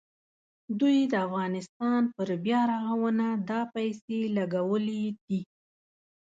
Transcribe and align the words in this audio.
دوی 0.79 0.97
د 1.11 1.13
افغانستان 1.27 2.01
پر 2.15 2.29
بیارغونه 2.45 3.27
دا 3.49 3.61
پیسې 3.75 4.19
لګولې 4.37 5.03
دي. 5.27 5.41